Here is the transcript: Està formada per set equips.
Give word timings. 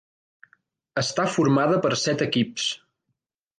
Està 1.01 1.27
formada 1.35 1.79
per 1.85 1.93
set 2.07 2.27
equips. 2.29 2.69